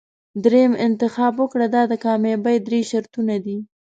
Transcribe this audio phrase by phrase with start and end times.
[0.43, 3.57] دریم انتخاب وکړه دا د کامیابۍ درې شرطونه دي.